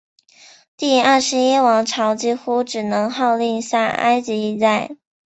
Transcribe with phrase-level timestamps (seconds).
[0.77, 4.97] 第二十一王朝几乎只能号令下埃及一带。